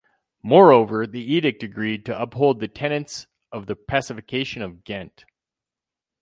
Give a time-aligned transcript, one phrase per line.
[0.41, 5.25] Moreover, the edict agreed to uphold the tenets of the Pacification of Ghent.